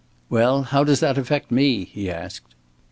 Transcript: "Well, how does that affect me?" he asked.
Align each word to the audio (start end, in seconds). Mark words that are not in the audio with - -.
"Well, 0.31 0.63
how 0.63 0.83
does 0.83 0.99
that 1.01 1.19
affect 1.19 1.51
me?" 1.51 1.85
he 1.85 2.09
asked. 2.09 2.55